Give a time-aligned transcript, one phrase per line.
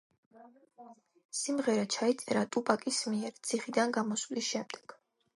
[1.39, 4.97] სიმღერა ჩაიწერა ტუპაკის მიერ, ციხიდან გამოსვლის შემდეგ.